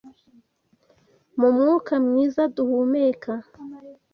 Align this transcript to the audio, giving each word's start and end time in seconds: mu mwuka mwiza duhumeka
mu 1.39 1.49
mwuka 1.55 1.93
mwiza 2.05 2.41
duhumeka 2.55 3.33